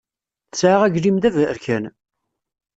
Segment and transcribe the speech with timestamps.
[0.51, 1.85] Tesɛa aglim d aberkan.